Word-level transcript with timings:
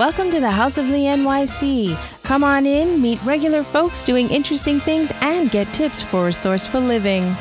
Welcome 0.00 0.30
to 0.30 0.40
the 0.40 0.50
House 0.50 0.78
of 0.78 0.88
Lee 0.88 1.04
NYC. 1.04 1.94
Come 2.22 2.42
on 2.42 2.64
in, 2.64 3.02
meet 3.02 3.22
regular 3.22 3.62
folks 3.62 4.02
doing 4.02 4.30
interesting 4.30 4.80
things, 4.80 5.12
and 5.20 5.50
get 5.50 5.70
tips 5.74 6.02
for 6.02 6.24
resourceful 6.24 6.80
living. 6.80 7.36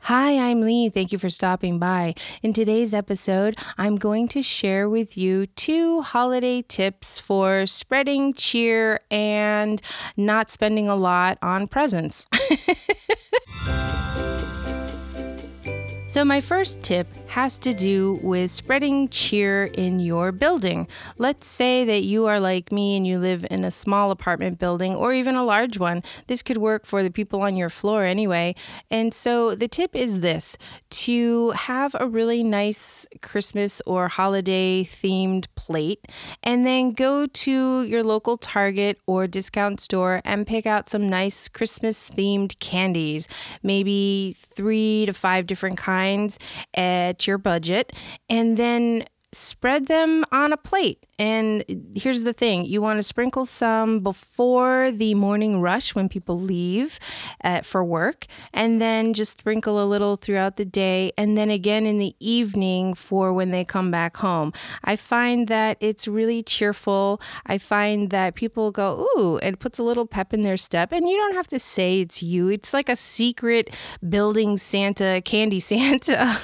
Hi, 0.00 0.50
I'm 0.50 0.62
Lee. 0.62 0.88
Thank 0.88 1.12
you 1.12 1.20
for 1.20 1.30
stopping 1.30 1.78
by. 1.78 2.16
In 2.42 2.52
today's 2.52 2.94
episode, 2.94 3.56
I'm 3.78 3.94
going 3.94 4.26
to 4.30 4.42
share 4.42 4.88
with 4.88 5.16
you 5.16 5.46
two 5.46 6.00
holiday 6.00 6.62
tips 6.62 7.20
for 7.20 7.64
spreading 7.64 8.32
cheer 8.32 8.98
and 9.08 9.80
not 10.16 10.50
spending 10.50 10.88
a 10.88 10.96
lot 10.96 11.38
on 11.42 11.68
presents. 11.68 12.26
so, 16.08 16.24
my 16.24 16.40
first 16.40 16.82
tip 16.82 17.06
has 17.34 17.58
to 17.58 17.74
do 17.74 18.20
with 18.22 18.48
spreading 18.48 19.08
cheer 19.08 19.64
in 19.64 19.98
your 19.98 20.30
building. 20.30 20.86
Let's 21.18 21.48
say 21.48 21.84
that 21.84 22.04
you 22.04 22.26
are 22.26 22.38
like 22.38 22.70
me 22.70 22.96
and 22.96 23.04
you 23.04 23.18
live 23.18 23.44
in 23.50 23.64
a 23.64 23.72
small 23.72 24.12
apartment 24.12 24.60
building 24.60 24.94
or 24.94 25.12
even 25.12 25.34
a 25.34 25.42
large 25.42 25.76
one. 25.76 26.04
This 26.28 26.44
could 26.44 26.58
work 26.58 26.86
for 26.86 27.02
the 27.02 27.10
people 27.10 27.42
on 27.42 27.56
your 27.56 27.70
floor 27.70 28.04
anyway. 28.04 28.54
And 28.88 29.12
so 29.12 29.56
the 29.56 29.66
tip 29.66 29.96
is 29.96 30.20
this 30.20 30.56
to 30.90 31.50
have 31.50 31.96
a 31.98 32.06
really 32.06 32.44
nice 32.44 33.04
Christmas 33.20 33.82
or 33.84 34.06
holiday 34.06 34.84
themed 34.84 35.46
plate 35.56 36.06
and 36.44 36.64
then 36.64 36.92
go 36.92 37.26
to 37.26 37.82
your 37.82 38.04
local 38.04 38.38
Target 38.38 39.00
or 39.08 39.26
discount 39.26 39.80
store 39.80 40.22
and 40.24 40.46
pick 40.46 40.66
out 40.66 40.88
some 40.88 41.08
nice 41.08 41.48
Christmas 41.48 42.10
themed 42.10 42.60
candies, 42.60 43.26
maybe 43.64 44.36
three 44.38 45.04
to 45.06 45.12
five 45.12 45.48
different 45.48 45.78
kinds 45.78 46.38
at 46.74 47.23
your 47.26 47.38
budget 47.38 47.92
and 48.28 48.56
then 48.56 49.04
spread 49.34 49.86
them 49.86 50.24
on 50.32 50.52
a 50.52 50.56
plate. 50.56 51.06
And 51.18 51.64
here's 51.94 52.24
the 52.24 52.32
thing 52.32 52.64
you 52.64 52.80
want 52.80 52.98
to 52.98 53.02
sprinkle 53.02 53.46
some 53.46 54.00
before 54.00 54.90
the 54.90 55.14
morning 55.14 55.60
rush 55.60 55.94
when 55.94 56.08
people 56.08 56.40
leave 56.40 56.98
uh, 57.42 57.60
for 57.60 57.84
work, 57.84 58.26
and 58.52 58.80
then 58.80 59.14
just 59.14 59.38
sprinkle 59.38 59.82
a 59.82 59.86
little 59.86 60.16
throughout 60.16 60.56
the 60.56 60.64
day, 60.64 61.12
and 61.16 61.38
then 61.38 61.50
again 61.50 61.86
in 61.86 61.98
the 61.98 62.16
evening 62.18 62.94
for 62.94 63.32
when 63.32 63.50
they 63.50 63.64
come 63.64 63.90
back 63.90 64.16
home. 64.16 64.52
I 64.82 64.96
find 64.96 65.46
that 65.48 65.76
it's 65.80 66.08
really 66.08 66.42
cheerful. 66.42 67.20
I 67.46 67.58
find 67.58 68.10
that 68.10 68.34
people 68.34 68.72
go, 68.72 69.06
Ooh, 69.16 69.38
it 69.42 69.60
puts 69.60 69.78
a 69.78 69.82
little 69.84 70.06
pep 70.06 70.32
in 70.34 70.42
their 70.42 70.56
step, 70.56 70.90
and 70.90 71.08
you 71.08 71.16
don't 71.16 71.34
have 71.34 71.48
to 71.48 71.60
say 71.60 72.00
it's 72.00 72.22
you. 72.22 72.48
It's 72.48 72.72
like 72.72 72.88
a 72.88 72.96
secret 72.96 73.76
building 74.08 74.56
Santa, 74.56 75.22
candy 75.24 75.60
Santa. 75.70 76.40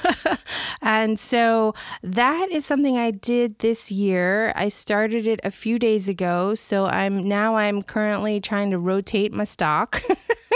and 0.83 1.19
so 1.19 1.75
that 2.03 2.51
is 2.51 2.65
something 2.65 2.80
something 2.81 2.97
I 2.97 3.11
did 3.11 3.59
this 3.59 3.93
year. 3.93 4.55
I 4.57 4.71
started 4.71 5.27
it 5.27 5.39
a 5.45 5.51
few 5.51 5.79
days 5.79 6.09
ago, 6.09 6.55
so 6.55 6.87
I'm 6.87 7.29
now 7.29 7.57
I'm 7.57 7.83
currently 7.83 8.41
trying 8.41 8.71
to 8.71 8.79
rotate 8.79 9.35
my 9.35 9.45
stock. 9.45 10.01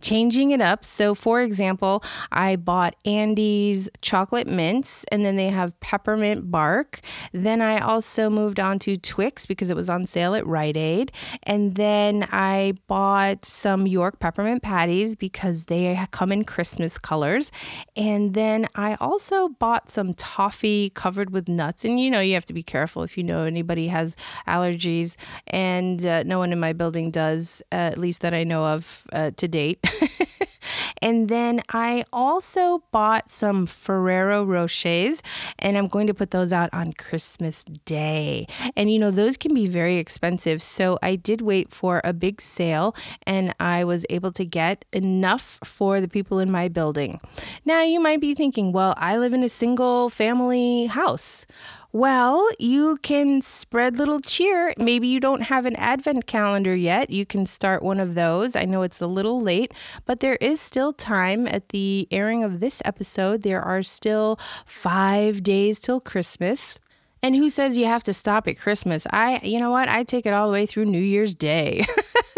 changing 0.00 0.50
it 0.50 0.60
up. 0.60 0.84
So, 0.84 1.14
for 1.14 1.40
example, 1.40 2.02
I 2.30 2.56
bought 2.56 2.94
Andes 3.04 3.88
chocolate 4.00 4.46
mints 4.46 5.04
and 5.10 5.24
then 5.24 5.36
they 5.36 5.50
have 5.50 5.78
peppermint 5.80 6.50
bark. 6.50 7.00
Then 7.32 7.60
I 7.60 7.78
also 7.78 8.30
moved 8.30 8.60
on 8.60 8.78
to 8.80 8.96
Twix 8.96 9.46
because 9.46 9.70
it 9.70 9.76
was 9.76 9.88
on 9.88 10.06
sale 10.06 10.34
at 10.34 10.46
Rite 10.46 10.76
Aid. 10.76 11.12
And 11.42 11.74
then 11.74 12.26
I 12.30 12.74
bought 12.86 13.44
some 13.44 13.86
York 13.86 14.20
peppermint 14.20 14.62
patties 14.62 15.16
because 15.16 15.66
they 15.66 15.98
come 16.10 16.32
in 16.32 16.44
Christmas 16.44 16.98
colors. 16.98 17.50
And 17.96 18.34
then 18.34 18.66
I 18.74 18.96
also 19.00 19.48
bought 19.48 19.90
some 19.90 20.14
toffee 20.14 20.90
covered 20.94 21.30
with 21.30 21.48
nuts. 21.48 21.84
And 21.84 22.00
you 22.00 22.10
know, 22.10 22.20
you 22.20 22.34
have 22.34 22.46
to 22.46 22.52
be 22.52 22.62
careful 22.62 23.02
if 23.02 23.16
you 23.16 23.24
know 23.24 23.44
anybody 23.44 23.88
has 23.88 24.16
allergies. 24.46 25.16
And 25.46 26.04
uh, 26.04 26.22
no 26.24 26.38
one 26.38 26.52
in 26.52 26.60
my 26.60 26.72
building 26.72 27.10
does, 27.10 27.62
uh, 27.72 27.76
at 27.76 27.98
least 27.98 28.20
that 28.22 28.34
I 28.34 28.44
know 28.44 28.64
of 28.64 29.06
uh, 29.12 29.30
to 29.36 29.48
date. 29.48 29.78
and 31.02 31.28
then 31.28 31.62
I 31.70 32.04
also 32.12 32.82
bought 32.90 33.30
some 33.30 33.66
Ferrero 33.66 34.44
Rochers, 34.44 35.20
and 35.58 35.76
I'm 35.76 35.88
going 35.88 36.06
to 36.06 36.14
put 36.14 36.30
those 36.30 36.52
out 36.52 36.70
on 36.72 36.92
Christmas 36.92 37.64
Day. 37.84 38.46
And 38.76 38.90
you 38.90 38.98
know, 38.98 39.10
those 39.10 39.36
can 39.36 39.54
be 39.54 39.66
very 39.66 39.96
expensive. 39.96 40.62
So 40.62 40.98
I 41.02 41.16
did 41.16 41.40
wait 41.40 41.72
for 41.72 42.00
a 42.04 42.12
big 42.12 42.40
sale, 42.40 42.94
and 43.26 43.54
I 43.60 43.84
was 43.84 44.04
able 44.10 44.32
to 44.32 44.44
get 44.44 44.84
enough 44.92 45.58
for 45.64 46.00
the 46.00 46.08
people 46.08 46.38
in 46.38 46.50
my 46.50 46.68
building. 46.68 47.20
Now, 47.64 47.82
you 47.82 48.00
might 48.00 48.20
be 48.20 48.34
thinking, 48.34 48.72
well, 48.72 48.94
I 48.96 49.18
live 49.18 49.32
in 49.32 49.42
a 49.42 49.48
single 49.48 50.10
family 50.10 50.86
house. 50.86 51.46
Well, 51.90 52.46
you 52.58 52.98
can 53.00 53.40
spread 53.40 53.96
little 53.96 54.20
cheer. 54.20 54.74
Maybe 54.76 55.08
you 55.08 55.20
don't 55.20 55.44
have 55.44 55.64
an 55.64 55.74
advent 55.76 56.26
calendar 56.26 56.76
yet. 56.76 57.08
You 57.08 57.24
can 57.24 57.46
start 57.46 57.82
one 57.82 57.98
of 57.98 58.14
those. 58.14 58.54
I 58.54 58.66
know 58.66 58.82
it's 58.82 59.00
a 59.00 59.06
little 59.06 59.40
late, 59.40 59.72
but 60.04 60.20
there 60.20 60.36
is 60.38 60.60
still 60.60 60.92
time 60.92 61.48
at 61.48 61.70
the 61.70 62.06
airing 62.10 62.44
of 62.44 62.60
this 62.60 62.82
episode. 62.84 63.40
There 63.42 63.62
are 63.62 63.82
still 63.82 64.38
five 64.66 65.42
days 65.42 65.80
till 65.80 65.98
Christmas. 65.98 66.78
And 67.22 67.34
who 67.34 67.48
says 67.48 67.78
you 67.78 67.86
have 67.86 68.04
to 68.04 68.12
stop 68.12 68.46
at 68.46 68.58
Christmas? 68.58 69.06
I, 69.10 69.40
you 69.42 69.58
know 69.58 69.70
what? 69.70 69.88
I 69.88 70.04
take 70.04 70.26
it 70.26 70.34
all 70.34 70.46
the 70.46 70.52
way 70.52 70.66
through 70.66 70.84
New 70.84 71.00
Year's 71.00 71.34
Day. 71.34 71.84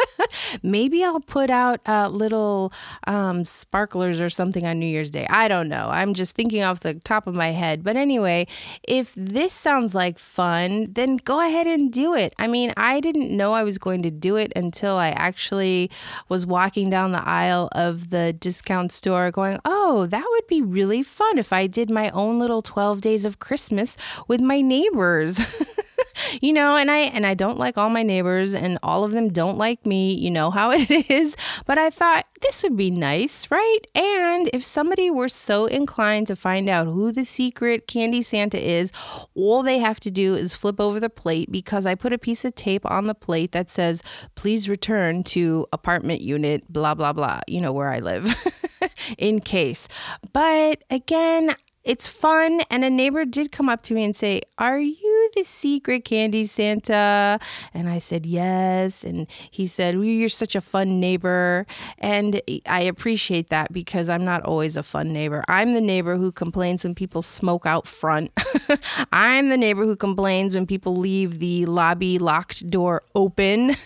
Maybe 0.62 1.04
I'll 1.04 1.20
put 1.20 1.50
out 1.50 1.80
uh, 1.86 2.08
little 2.08 2.72
um, 3.06 3.44
sparklers 3.44 4.20
or 4.20 4.30
something 4.30 4.66
on 4.66 4.78
New 4.78 4.86
Year's 4.86 5.10
Day. 5.10 5.26
I 5.28 5.48
don't 5.48 5.68
know. 5.68 5.88
I'm 5.90 6.14
just 6.14 6.34
thinking 6.34 6.62
off 6.62 6.80
the 6.80 6.94
top 6.94 7.26
of 7.26 7.34
my 7.34 7.48
head. 7.48 7.82
But 7.82 7.96
anyway, 7.96 8.46
if 8.86 9.14
this 9.16 9.52
sounds 9.52 9.94
like 9.94 10.18
fun, 10.18 10.92
then 10.92 11.16
go 11.16 11.40
ahead 11.40 11.66
and 11.66 11.92
do 11.92 12.14
it. 12.14 12.34
I 12.38 12.46
mean, 12.46 12.72
I 12.76 13.00
didn't 13.00 13.36
know 13.36 13.52
I 13.52 13.64
was 13.64 13.78
going 13.78 14.02
to 14.02 14.10
do 14.10 14.36
it 14.36 14.52
until 14.56 14.96
I 14.96 15.10
actually 15.10 15.90
was 16.28 16.46
walking 16.46 16.90
down 16.90 17.12
the 17.12 17.26
aisle 17.26 17.68
of 17.72 18.10
the 18.10 18.32
discount 18.32 18.92
store 18.92 19.30
going, 19.30 19.58
oh, 19.64 20.06
that 20.06 20.24
would 20.30 20.46
be 20.46 20.62
really 20.62 21.02
fun 21.02 21.38
if 21.38 21.52
I 21.52 21.66
did 21.66 21.90
my 21.90 22.10
own 22.10 22.38
little 22.38 22.62
12 22.62 23.00
days 23.00 23.24
of 23.24 23.38
Christmas 23.38 23.96
with 24.28 24.40
my 24.40 24.60
neighbors. 24.60 25.40
you 26.40 26.52
know, 26.52 26.76
and 26.76 26.90
I 26.90 26.98
and 26.98 27.26
I 27.26 27.34
don't 27.34 27.58
like 27.58 27.78
all 27.78 27.90
my 27.90 28.02
neighbors 28.02 28.54
and 28.54 28.78
all 28.82 29.04
of 29.04 29.12
them 29.12 29.30
don't 29.30 29.58
like 29.58 29.86
me. 29.86 30.14
You 30.14 30.30
know 30.30 30.50
how 30.50 30.70
it 30.74 30.90
is. 31.10 31.36
But 31.66 31.78
I 31.78 31.90
thought 31.90 32.26
this 32.42 32.62
would 32.62 32.76
be 32.76 32.90
nice, 32.90 33.50
right? 33.50 33.80
And 33.94 34.48
if 34.52 34.64
somebody 34.64 35.10
were 35.10 35.28
so 35.28 35.66
inclined 35.66 36.26
to 36.28 36.36
find 36.36 36.68
out 36.68 36.86
who 36.86 37.12
the 37.12 37.24
secret 37.24 37.86
candy 37.86 38.22
Santa 38.22 38.58
is, 38.58 38.92
all 39.34 39.62
they 39.62 39.78
have 39.78 40.00
to 40.00 40.10
do 40.10 40.34
is 40.34 40.54
flip 40.54 40.80
over 40.80 41.00
the 41.00 41.10
plate 41.10 41.50
because 41.50 41.86
I 41.86 41.94
put 41.94 42.12
a 42.12 42.18
piece 42.18 42.44
of 42.44 42.54
tape 42.54 42.88
on 42.90 43.06
the 43.06 43.14
plate 43.14 43.52
that 43.52 43.68
says, 43.70 44.02
"Please 44.34 44.68
return 44.68 45.22
to 45.24 45.66
apartment 45.72 46.20
unit 46.20 46.70
blah 46.72 46.94
blah 46.94 47.12
blah." 47.12 47.40
You 47.46 47.60
know 47.60 47.72
where 47.72 47.88
I 47.88 47.98
live. 47.98 48.34
in 49.18 49.40
case. 49.40 49.88
But 50.32 50.84
again, 50.90 51.54
it's 51.84 52.06
fun. 52.06 52.60
And 52.70 52.84
a 52.84 52.90
neighbor 52.90 53.24
did 53.24 53.52
come 53.52 53.68
up 53.68 53.82
to 53.84 53.94
me 53.94 54.04
and 54.04 54.14
say, 54.14 54.42
Are 54.58 54.78
you 54.78 55.09
the 55.34 55.44
secret 55.44 56.04
candy 56.04 56.46
Santa? 56.46 57.38
And 57.74 57.88
I 57.88 57.98
said, 57.98 58.26
Yes. 58.26 59.04
And 59.04 59.26
he 59.50 59.66
said, 59.66 59.96
well, 59.96 60.04
You're 60.04 60.28
such 60.28 60.54
a 60.54 60.60
fun 60.60 61.00
neighbor. 61.00 61.66
And 61.98 62.40
I 62.66 62.80
appreciate 62.82 63.48
that 63.50 63.72
because 63.72 64.08
I'm 64.08 64.24
not 64.24 64.42
always 64.42 64.76
a 64.76 64.82
fun 64.82 65.12
neighbor. 65.12 65.44
I'm 65.48 65.74
the 65.74 65.80
neighbor 65.80 66.16
who 66.16 66.32
complains 66.32 66.84
when 66.84 66.94
people 66.94 67.22
smoke 67.22 67.66
out 67.66 67.86
front. 67.86 68.30
I'm 69.12 69.48
the 69.48 69.56
neighbor 69.56 69.84
who 69.84 69.96
complains 69.96 70.54
when 70.54 70.66
people 70.66 70.96
leave 70.96 71.38
the 71.38 71.66
lobby 71.66 72.18
locked 72.18 72.68
door 72.70 73.02
open. 73.14 73.74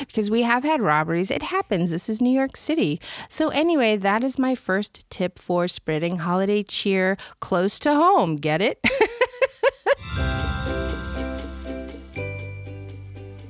because 0.00 0.30
we 0.30 0.42
have 0.42 0.64
had 0.64 0.80
robberies. 0.80 1.30
It 1.30 1.42
happens. 1.42 1.90
This 1.90 2.08
is 2.08 2.20
New 2.20 2.30
York 2.30 2.56
City. 2.56 3.00
So, 3.28 3.48
anyway, 3.48 3.96
that 3.96 4.24
is 4.24 4.38
my 4.38 4.54
first 4.54 5.08
tip 5.10 5.38
for 5.38 5.68
spreading 5.68 6.18
holiday 6.18 6.62
cheer 6.62 7.16
close 7.40 7.78
to 7.80 7.94
home. 7.94 8.36
Get 8.36 8.60
it? 8.60 8.80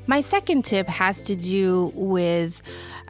my 0.07 0.21
second 0.21 0.65
tip 0.65 0.89
has 0.89 1.21
to 1.23 1.37
do 1.37 1.93
with 1.95 2.63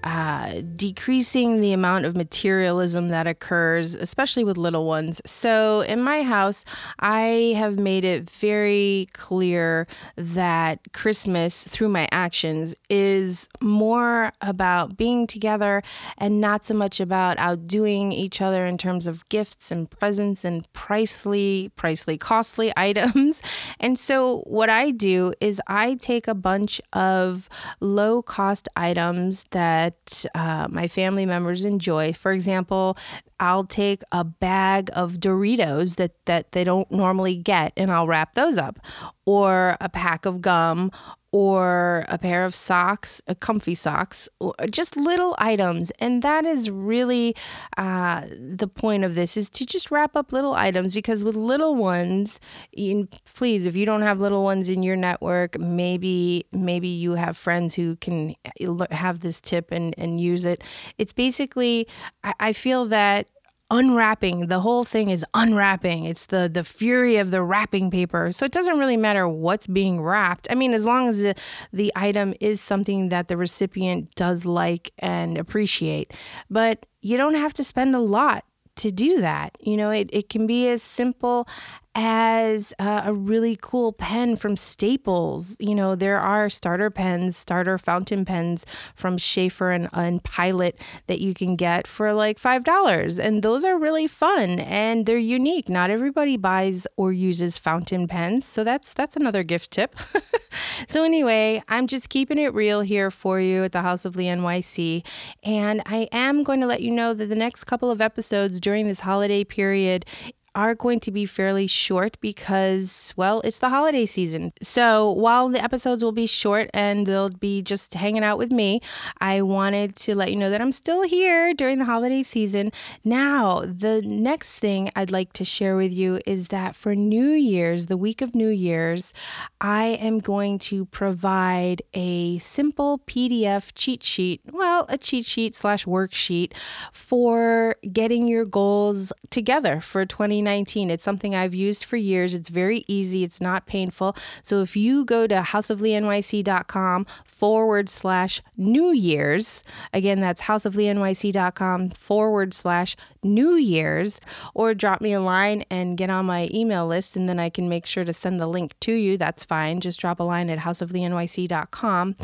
uh, 0.05 0.63
decreasing 0.75 1.61
the 1.61 1.73
amount 1.73 2.05
of 2.05 2.17
materialism 2.17 3.09
that 3.09 3.27
occurs, 3.27 3.95
especially 3.95 4.45
with 4.45 4.57
little 4.57 4.85
ones. 4.85 5.21
So, 5.25 5.83
in 5.83 6.03
my 6.03 6.23
house, 6.23 6.65
I 6.99 7.55
have 7.57 7.79
made 7.79 8.05
it 8.05 8.29
very 8.29 9.09
clear 9.13 9.87
that 10.17 10.93
Christmas, 10.93 11.65
through 11.65 11.89
my 11.89 12.09
actions, 12.11 12.75
is 12.91 13.49
more 13.61 14.33
about 14.41 14.97
being 14.97 15.27
together 15.27 15.83
and 16.19 16.41
not 16.41 16.65
so 16.65 16.75
much 16.75 16.99
about 17.01 17.39
outdoing 17.39 18.13
each 18.13 18.41
other 18.41 18.67
in 18.67 18.79
terms 18.79 19.07
of 19.07 19.29
gifts 19.29 19.71
and 19.71 19.89
presents 19.89 20.45
and 20.45 20.71
pricely, 20.73 21.71
pricely, 21.73 22.19
costly 22.19 22.73
items. 22.77 23.43
And 23.79 23.99
so, 23.99 24.41
what 24.41 24.69
I 24.69 24.91
do 24.91 25.33
is 25.41 25.61
I 25.67 25.95
take 25.95 26.27
a 26.27 26.35
bunch 26.35 26.81
of 26.93 27.49
low 27.81 28.23
cost 28.23 28.69
items 28.77 29.45
that 29.51 29.92
that 29.93 30.25
uh, 30.35 30.69
my 30.71 30.89
family 30.89 31.27
members 31.27 31.65
enjoy. 31.65 32.13
For 32.13 32.33
example, 32.33 32.97
I'll 33.43 33.65
take 33.65 34.03
a 34.13 34.23
bag 34.23 34.89
of 34.93 35.15
Doritos 35.15 35.97
that, 35.97 36.13
that 36.27 36.53
they 36.53 36.63
don't 36.63 36.89
normally 36.93 37.37
get 37.37 37.73
and 37.77 37.91
I'll 37.91 38.07
wrap 38.07 38.35
those 38.35 38.57
up, 38.57 38.79
or 39.27 39.77
a 39.81 39.89
pack 39.89 40.27
of 40.27 40.41
gum, 40.41 40.93
or 41.33 42.05
a 42.09 42.19
pair 42.19 42.45
of 42.45 42.55
socks, 42.55 43.23
a 43.27 43.35
comfy 43.35 43.75
socks, 43.75 44.29
just 44.71 44.99
little 44.99 45.35
items. 45.39 45.91
And 45.93 46.21
that 46.23 46.45
is 46.45 46.71
really 46.71 47.35
uh, 47.79 48.27
the 48.39 48.69
point 48.69 49.03
of 49.03 49.15
this 49.15 49.37
is 49.39 49.49
to 49.51 49.65
just 49.65 49.91
wrap 49.91 50.15
up 50.15 50.31
little 50.31 50.55
items 50.55 50.95
because 50.95 51.25
with 51.25 51.35
little 51.35 51.75
ones, 51.75 52.39
you, 52.71 53.09
please, 53.35 53.65
if 53.65 53.75
you 53.75 53.87
don't 53.87 54.03
have 54.03 54.21
little 54.21 54.45
ones 54.45 54.69
in 54.69 54.83
your 54.83 54.97
network, 54.97 55.59
maybe 55.59 56.45
maybe 56.53 56.89
you 56.89 57.13
have 57.15 57.37
friends 57.37 57.75
who 57.75 57.97
can 57.97 58.35
uh, 58.61 58.87
have 58.91 59.21
this 59.21 59.41
tip 59.41 59.73
and, 59.73 59.95
and 59.97 60.21
use 60.21 60.45
it. 60.45 60.63
It's 60.99 61.15
basically, 61.15 61.89
I, 62.23 62.35
I 62.39 62.53
feel 62.53 62.85
that 62.87 63.29
unwrapping 63.73 64.49
the 64.49 64.61
whole 64.61 64.85
thing 64.85 65.09
is 65.09 65.25
unwrapping. 65.33 66.05
It's 66.05 66.27
the 66.27 66.49
the 66.53 66.63
fury 66.63 67.17
of 67.17 67.31
the 67.31 67.43
wrapping 67.43 67.91
paper. 67.91 68.31
So 68.31 68.45
it 68.45 68.53
doesn't 68.53 68.79
really 68.79 68.99
matter 68.99 69.27
what's 69.27 69.67
being 69.67 70.01
wrapped. 70.01 70.47
I 70.51 70.55
mean 70.55 70.75
as 70.75 70.85
long 70.85 71.09
as 71.09 71.23
the, 71.23 71.35
the 71.73 71.91
item 71.97 72.35
is 72.39 72.61
something 72.61 73.09
that 73.09 73.29
the 73.29 73.37
recipient 73.37 74.15
does 74.15 74.45
like 74.45 74.93
and 74.99 75.39
appreciate. 75.39 76.13
But 76.51 76.85
you 77.01 77.17
don't 77.17 77.35
have 77.35 77.55
to 77.55 77.65
spend 77.65 77.97
a 77.97 77.99
lot 77.99 78.45
to 78.77 78.91
do 78.91 79.21
that. 79.21 79.57
You 79.61 79.77
know, 79.77 79.91
it, 79.91 80.11
it 80.13 80.29
can 80.29 80.47
be 80.47 80.69
as 80.69 80.83
simple 80.83 81.49
as 81.95 82.73
a 82.79 83.13
really 83.13 83.57
cool 83.61 83.93
pen 83.93 84.37
from 84.37 84.57
Staples. 84.57 85.57
You 85.61 85.75
know, 85.75 85.95
there 85.95 86.19
are 86.19 86.49
starter 86.49 86.91
pens, 86.91 87.37
starter 87.37 87.77
fountain 87.77 88.25
pens 88.25 88.65
from 88.95 89.19
Sheaffer 89.19 89.75
and, 89.75 89.89
and 89.93 90.23
Pilot 90.23 90.81
that 91.07 91.21
you 91.21 91.35
can 91.35 91.57
get 91.57 91.87
for 91.87 92.13
like 92.13 92.39
$5. 92.39 93.19
And 93.19 93.43
those 93.43 93.65
are 93.65 93.79
really 93.79 94.07
fun 94.07 94.59
and 94.59 95.05
they're 95.05 95.19
unique. 95.19 95.69
Not 95.69 95.91
everybody 95.91 96.37
buys 96.37 96.87
or 96.97 97.13
uses 97.13 97.59
fountain 97.59 98.09
pens. 98.09 98.47
So 98.47 98.65
that's 98.65 98.95
that's 98.95 99.17
another 99.17 99.43
gift 99.43 99.71
tip. 99.71 99.95
so 100.89 101.05
anyway, 101.05 101.63
I'm 101.69 101.87
just 101.87 102.09
keeping 102.09 102.39
it 102.39 102.55
real 102.55 102.81
here 102.81 103.11
for 103.11 103.39
you 103.39 103.65
at 103.65 103.73
the 103.73 103.83
House 103.83 104.05
of 104.05 104.17
Lee 104.17 104.27
NYC. 104.27 105.05
And 105.43 105.83
I 105.85 106.09
am 106.11 106.43
going 106.43 106.61
to 106.63 106.67
let 106.67 106.81
you 106.81 106.91
know 106.91 107.13
that 107.13 107.27
the 107.27 107.37
next 107.37 107.65
couple 107.65 107.91
of 107.91 108.01
episodes 108.01 108.61
during 108.61 108.89
this 108.89 109.01
holiday 109.01 109.45
period 109.45 110.07
are 110.55 110.75
going 110.75 111.01
to 111.01 111.11
be 111.11 111.25
fairly 111.25 111.67
short 111.67 112.19
because, 112.21 113.15
well, 113.17 113.41
it's 113.43 113.59
the 113.59 113.71
holiday 113.71 114.05
season. 114.05 114.53
So 114.61 115.11
while 115.11 115.49
the 115.49 115.63
episodes 115.63 116.05
will 116.05 116.13
be 116.13 116.27
short 116.27 116.69
and 116.75 117.07
they'll 117.07 117.31
be 117.31 117.63
just 117.63 117.95
hanging 117.95 118.25
out 118.25 118.39
with 118.39 118.51
me, 118.51 118.81
I 119.21 119.41
wanted 119.43 119.97
to 119.97 120.15
let 120.15 120.31
you 120.31 120.37
know 120.37 120.51
that 120.51 120.61
I'm 120.61 120.73
still 120.73 121.03
here 121.03 121.55
during 121.55 121.79
the 121.79 121.87
holiday 121.87 122.23
season. 122.23 122.73
Now, 123.05 123.61
the 123.61 124.03
next 124.03 124.59
thing 124.59 124.91
I'd 124.95 125.11
like 125.11 125.33
to 125.35 125.45
share 125.45 125.77
with 125.77 125.93
you 125.93 126.21
is 126.27 126.49
that 126.49 126.77
for 126.77 126.95
New 126.95 127.31
Year's, 127.31 127.87
the 127.87 127.97
week 127.97 128.21
of 128.21 128.35
New 128.35 128.49
Year's, 128.49 129.15
I 129.61 129.85
am 129.85 130.19
going 130.19 130.59
to 130.61 130.85
provide 130.87 131.83
a 131.95 132.39
simple 132.39 132.99
PDF 133.07 133.73
cheat 133.75 134.03
sheet, 134.03 134.43
well, 134.53 134.85
a 134.89 134.99
cheat 134.99 135.25
sheet 135.25 135.55
slash 135.55 135.87
worksheet 135.87 136.53
for 136.93 137.77
getting 137.91 138.29
your 138.29 138.45
goals 138.45 139.13
together 139.31 139.81
for 139.81 140.05
20. 140.05 140.42
2019. 140.43 140.91
It's 140.91 141.05
something 141.05 141.35
I've 141.35 141.55
used 141.55 141.85
for 141.85 141.97
years. 141.97 142.35
It's 142.35 142.49
very 142.49 142.85
easy, 142.89 143.23
it's 143.23 143.41
not 143.41 143.67
painful. 143.67 144.17
So 144.43 144.61
if 144.61 144.77
you 144.77 145.05
go 145.05 145.27
to 145.27 145.37
houseofleenyc.com 145.37 147.07
forward 147.25 147.89
slash 147.89 148.43
New 148.57 148.91
Year's, 148.91 149.63
again, 149.93 150.21
that's 150.21 150.43
houseofleenyc.com 150.43 151.91
forward 151.91 152.55
slash 152.55 152.97
New 153.23 153.55
Year's, 153.55 154.21
or 154.53 154.75
drop 154.75 155.01
me 155.01 155.13
a 155.13 155.21
line 155.21 155.65
and 155.71 155.97
get 155.97 156.11
on 156.11 156.27
my 156.27 156.51
email 156.53 156.87
list, 156.87 157.15
and 157.15 157.29
then 157.29 157.39
I 157.39 157.51
can 157.51 157.69
make 157.69 157.87
sure 157.87 158.05
to 158.05 158.13
send 158.13 158.41
the 158.41 158.49
link 158.49 158.75
to 158.81 158.93
you. 158.93 159.17
That's 159.17 159.45
fine. 159.45 159.81
Just 159.81 160.01
drop 160.01 160.19
a 160.19 160.25
line 160.25 160.51
at 160.51 160.59
houseofleenyc.com 160.59 162.17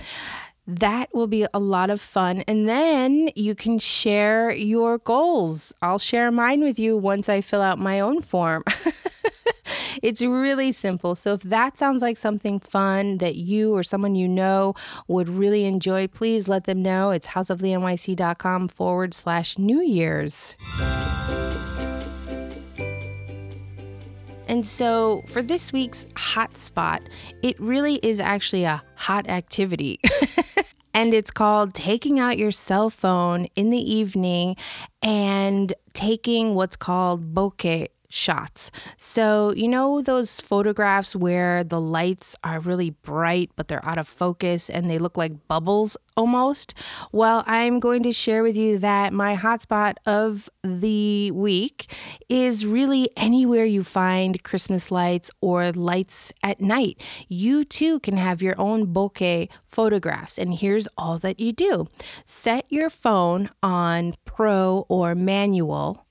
that 0.69 1.09
will 1.15 1.27
be 1.27 1.47
a 1.55 1.59
lot 1.59 1.89
of 1.89 2.01
fun. 2.01 2.45
And 2.47 2.69
then 2.69 3.31
you 3.35 3.55
can 3.55 3.79
share 3.79 4.51
your 4.51 4.99
goals. 4.99 5.73
I'll 5.81 5.99
share 5.99 6.31
mine 6.31 6.61
with 6.61 6.79
you 6.79 6.97
once 6.97 7.29
I 7.29 7.41
fill 7.41 7.63
out 7.63 7.79
my 7.79 7.99
own 8.01 8.21
form. 8.21 8.63
it's 10.03 10.23
really 10.23 10.71
simple. 10.73 11.15
So 11.15 11.33
if 11.33 11.43
that 11.43 11.79
sounds 11.79 12.03
like 12.03 12.19
something 12.19 12.59
fun 12.59 13.19
that 13.19 13.37
you 13.37 13.75
or 13.75 13.83
someone 13.83 14.15
you 14.15 14.29
know 14.29 14.75
would 15.07 15.31
really 15.31 15.65
enjoy, 15.65 16.07
please 16.07 16.49
let 16.49 16.65
them 16.65 16.83
know. 16.83 17.11
It's 17.11 17.29
houseofleenyc.com 17.29 18.69
forward 18.69 19.15
slash 19.15 19.59
New 19.59 19.81
Year's. 19.81 20.55
And 24.49 24.67
so 24.67 25.23
for 25.27 25.43
this 25.43 25.73
week's 25.73 26.07
hot 26.17 26.57
spot, 26.57 27.03
it 27.43 27.59
really 27.61 27.97
is 27.97 28.19
actually 28.19 28.65
a 28.65 28.83
hot 28.97 29.29
activity. 29.29 30.01
and 30.95 31.13
it's 31.13 31.31
called 31.31 31.75
taking 31.75 32.19
out 32.19 32.39
your 32.39 32.51
cell 32.51 32.89
phone 32.89 33.47
in 33.55 33.71
the 33.71 33.79
evening 33.79 34.57
and 35.03 35.73
taking 35.93 36.55
what's 36.55 36.77
called 36.77 37.35
bokeh 37.35 37.89
shots. 38.09 38.71
So, 38.97 39.53
you 39.55 39.69
know, 39.69 40.01
those 40.01 40.41
photographs 40.41 41.15
where 41.15 41.63
the 41.63 41.81
lights 41.81 42.35
are 42.43 42.61
really 42.61 42.91
bright, 42.91 43.51
but 43.57 43.69
they're 43.69 43.85
out 43.85 43.99
of 43.99 44.09
focus 44.09 44.71
and 44.71 44.89
they 44.89 44.99
look 44.99 45.17
like 45.17 45.47
bubbles 45.47 45.97
almost? 46.17 46.75
Well, 47.13 47.45
I'm 47.47 47.79
going 47.81 48.03
to 48.03 48.13
share 48.13 48.43
with 48.43 48.57
you 48.57 48.79
that 48.79 49.13
my 49.13 49.37
hotspot 49.37 49.95
of 50.05 50.51
the 50.65 51.31
week 51.31 51.95
is 52.29 52.67
really 52.67 53.09
anywhere 53.17 53.65
you 53.65 53.85
find 53.85 54.43
Christmas 54.43 54.91
lights 54.91 55.31
or 55.41 55.71
lights 55.73 56.33
at 56.43 56.61
night. 56.61 57.03
You 57.29 57.63
too 57.65 58.01
can 58.01 58.17
have 58.17 58.43
your 58.43 58.59
own 58.59 58.93
bokeh 58.93 59.49
photographs. 59.67 60.39
And 60.39 60.55
here's 60.55 60.89
all 60.97 61.19
that 61.19 61.39
you 61.39 61.53
do 61.53 61.87
set 62.25 62.65
your 62.69 62.91
phone 62.91 63.51
on 63.63 64.15
pro 64.25 64.87
or 64.89 65.15
manual 65.15 66.08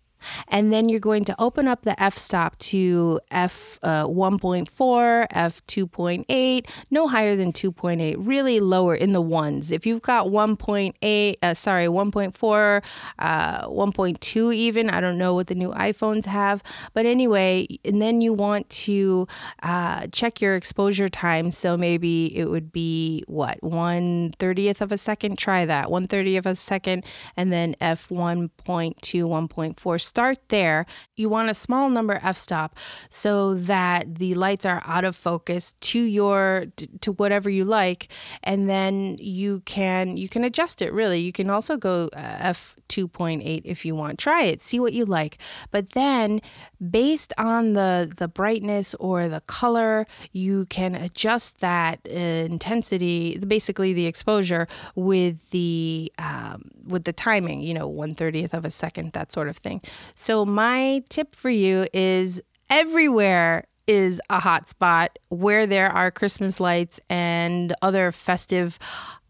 and 0.48 0.72
then 0.72 0.90
you're 0.90 1.00
going 1.00 1.24
to 1.26 1.36
open 1.40 1.68
up 1.68 1.84
the 1.84 2.02
f 2.02 2.18
stop 2.18 2.58
to 2.60 3.20
f 3.32 3.80
uh, 3.84 4.06
1.4, 4.06 5.28
f 5.32 5.66
2.8, 5.68 6.70
no 6.92 7.08
higher 7.08 7.36
than 7.36 7.52
2.8, 7.54 8.16
really 8.18 8.60
lower 8.60 8.96
in 8.96 9.12
the 9.12 9.22
ones. 9.22 9.72
If 9.72 9.86
you've 9.86 10.02
got 10.02 10.28
1.8, 10.28 11.36
uh, 11.42 11.54
sorry, 11.54 11.86
1.4, 11.86 12.84
uh, 13.20 13.68
1.2 13.68 14.56
even, 14.56 14.90
I 14.90 15.02
don't 15.02 15.18
know 15.18 15.34
what 15.34 15.48
the 15.48 15.56
new 15.56 15.72
iPhones 15.72 16.26
have, 16.26 16.64
but 16.94 17.06
anyway, 17.06 17.68
and 17.86 18.02
then 18.02 18.22
you 18.22 18.34
want 18.34 18.70
to 18.70 19.28
uh, 19.64 20.08
check 20.08 20.42
your 20.42 20.56
exposure 20.56 21.10
time. 21.10 21.52
So 21.52 21.78
maybe 21.78 22.36
it 22.38 22.46
would 22.46 22.72
be 22.72 23.24
what, 23.28 23.62
1 23.64 24.32
30th 24.40 24.82
of 24.82 24.92
a 24.92 24.98
second? 24.98 25.38
Try 25.38 25.66
that, 25.66 25.92
1 25.92 26.08
30th 26.08 26.38
of 26.40 26.46
a 26.48 26.56
second, 26.56 27.06
and 27.36 27.52
then 27.52 27.76
f 27.80 28.10
1.2, 28.10 28.50
1.4 28.98 30.02
start 30.18 30.40
there. 30.50 30.88
You 31.16 31.30
want 31.30 31.52
a 31.52 31.54
small 31.54 31.92
number 31.92 32.20
f 32.24 32.38
stop 32.38 32.76
so 33.12 33.54
that 33.54 34.16
the 34.16 34.34
lights 34.34 34.66
are 34.66 34.82
out 34.84 35.04
of 35.04 35.16
focus 35.16 35.76
to 35.92 36.00
your 36.00 36.66
to 37.02 37.12
whatever 37.12 37.52
you 37.52 37.66
like 37.66 38.10
and 38.44 38.68
then 38.68 39.16
you 39.20 39.62
can 39.66 40.18
you 40.18 40.28
can 40.28 40.44
adjust 40.44 40.82
it 40.82 40.92
really. 40.92 41.20
You 41.20 41.32
can 41.32 41.52
also 41.52 41.78
go 41.78 42.10
uh, 42.16 42.56
f 42.58 42.76
2.8 42.90 43.62
if 43.64 43.86
you 43.86 43.94
want. 43.94 44.18
Try 44.18 44.44
it, 44.44 44.62
see 44.62 44.80
what 44.80 44.94
you 44.94 45.06
like. 45.06 45.38
But 45.70 45.92
then 45.92 46.42
based 46.82 47.32
on 47.38 47.74
the 47.74 48.12
the 48.18 48.28
brightness 48.28 48.96
or 49.00 49.30
the 49.30 49.42
color, 49.42 50.08
you 50.32 50.66
can 50.66 50.96
adjust 50.96 51.60
that 51.60 52.00
uh, 52.10 52.14
intensity, 52.14 53.38
basically 53.38 53.94
the 53.94 54.08
exposure 54.08 54.68
with 54.96 55.52
the 55.52 56.12
um, 56.18 56.72
with 56.88 57.04
the 57.04 57.14
timing, 57.14 57.62
you 57.62 57.74
know, 57.74 57.90
130th 57.90 58.54
of 58.54 58.66
a 58.66 58.72
second, 58.72 59.12
that 59.14 59.32
sort 59.32 59.48
of 59.50 59.58
thing. 59.58 59.82
So, 60.16 60.46
my 60.46 61.04
tip 61.10 61.36
for 61.36 61.50
you 61.50 61.88
is 61.94 62.42
everywhere 62.70 63.66
is 63.88 64.22
a 64.30 64.40
hot 64.40 64.68
spot 64.68 65.18
where 65.30 65.66
there 65.66 65.90
are 65.90 66.12
Christmas 66.12 66.60
lights 66.60 67.00
and 67.10 67.74
other 67.82 68.12
festive 68.12 68.78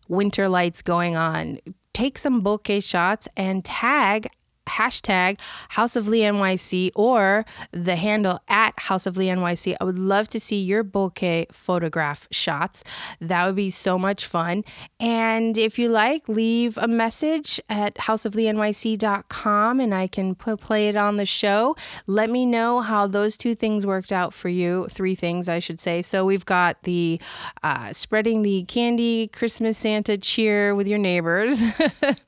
winter 0.08 0.50
lights 0.50 0.82
going 0.82 1.16
on. 1.16 1.60
Take 1.94 2.18
some 2.18 2.42
bokeh 2.42 2.84
shots 2.84 3.28
and 3.38 3.64
tag 3.64 4.28
hashtag 4.68 5.40
House 5.70 5.96
of 5.96 6.08
Lee 6.08 6.22
NYC 6.22 6.92
or 6.96 7.46
the 7.72 7.96
handle 7.96 8.40
at 8.48 8.78
House 8.80 9.06
of 9.06 9.18
Lee 9.18 9.28
NYC. 9.28 9.76
I 9.80 9.84
would 9.84 10.00
love 10.00 10.28
to 10.30 10.40
see 10.40 10.62
your 10.62 10.84
bokeh 10.84 11.52
photograph 11.54 12.28
shots. 12.32 12.84
That 13.20 13.46
would 13.46 13.56
be 13.56 13.70
so 13.70 13.98
much 13.98 14.26
fun. 14.26 14.64
And 15.00 15.58
if 15.58 15.80
you 15.80 15.90
like, 15.90 16.28
leave 16.28 16.78
a 16.78 16.88
message 16.88 17.60
at 17.70 17.96
houseofleenyc.com 17.96 19.80
and 19.80 19.94
I 19.94 20.08
can 20.08 20.36
put, 20.36 20.60
play 20.60 20.88
it 20.88 20.96
on 20.96 21.18
the 21.18 21.26
show. 21.26 21.76
Let 22.06 22.30
me 22.30 22.46
know 22.46 22.82
how 22.82 23.08
those 23.08 23.38
two 23.38 23.56
things 23.56 23.86
worked 23.86 24.12
out 24.12 24.34
for 24.34 24.50
you. 24.50 24.88
Three 24.90 25.16
things, 25.16 25.48
I 25.48 25.60
should 25.60 25.80
say. 25.80 26.02
So 26.02 26.26
we've 26.26 26.46
got 26.46 26.84
the 26.84 27.20
uh, 27.64 27.94
spreading 27.94 28.42
the 28.42 28.64
candy 28.64 29.28
Christmas 29.28 29.78
Santa 29.78 30.18
cheer 30.18 30.76
with 30.76 30.88
your 30.88 31.00
neighbors. 31.00 31.62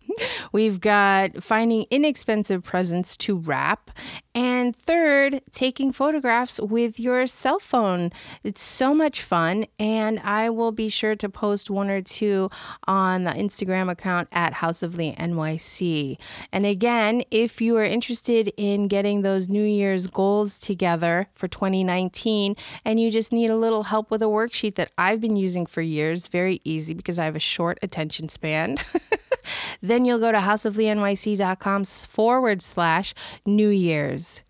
We've 0.52 0.80
got 0.80 1.44
finding 1.44 1.86
inexpensive 1.90 2.64
presents 2.64 3.18
to 3.18 3.38
wrap. 3.38 3.92
And 4.36 4.76
third, 4.76 5.42
taking 5.52 5.92
photographs 5.92 6.60
with 6.60 7.00
your 7.00 7.28
cell 7.28 7.60
phone. 7.60 8.12
It's 8.44 8.62
so 8.62 8.94
much 8.94 9.22
fun. 9.22 9.66
And 9.78 10.20
I 10.20 10.50
will 10.50 10.72
be 10.72 10.88
sure 10.88 11.16
to 11.16 11.30
post 11.30 11.70
one 11.70 11.90
or 11.90 12.02
two 12.02 12.50
on 12.88 13.24
the 13.24 13.32
Instagram 13.32 13.90
account 13.90 14.30
at 14.32 14.54
House 14.54 14.82
of 14.82 14.96
Lee 14.96 15.16
NYC. 15.20 16.18
And 16.52 16.66
again, 16.66 17.24
if 17.32 17.60
you 17.60 17.76
are 17.78 17.84
interested 17.84 18.54
in 18.56 18.88
getting 18.88 19.22
those 19.22 19.50
New 19.50 19.64
Year's 19.64 20.08
goals 20.08 20.58
together 20.60 21.28
for 21.34 21.48
2019 21.48 22.56
and 22.86 23.00
you 23.00 23.12
just 23.12 23.32
need 23.32 23.50
a 23.50 23.58
little 23.58 23.84
help 23.84 24.12
with 24.12 24.22
a 24.22 24.26
worksheet 24.26 24.76
that 24.76 24.92
I've 24.98 25.20
been 25.20 25.36
using 25.36 25.66
for 25.66 25.82
years, 25.82 26.28
very 26.28 26.62
easy 26.64 26.94
because 26.94 27.20
I 27.20 27.26
have 27.26 27.36
a 27.36 27.40
short 27.40 27.80
attention 27.82 28.30
span. 28.30 28.78
then 29.82 30.06
you'll 30.10 30.20
go 30.20 30.32
to 30.32 30.40
houseofleenyc.com 30.40 31.86
forward 31.86 32.62
slash 32.62 33.14
New 33.46 33.70
Year's. 33.70 34.42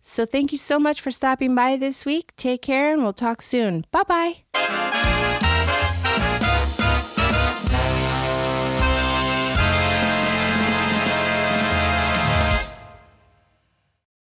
So 0.00 0.26
thank 0.26 0.50
you 0.50 0.58
so 0.58 0.80
much 0.80 1.00
for 1.00 1.12
stopping 1.12 1.54
by 1.54 1.76
this 1.76 2.04
week. 2.04 2.32
Take 2.36 2.62
care 2.62 2.92
and 2.92 3.04
we'll 3.04 3.12
talk 3.12 3.40
soon. 3.40 3.84
Bye 3.92 4.02
bye. 4.54 4.98